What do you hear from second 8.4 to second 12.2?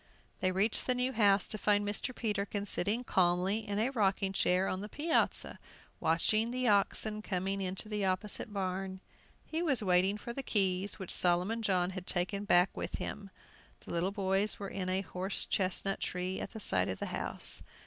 barn. He was waiting for the keys, which Solomon John had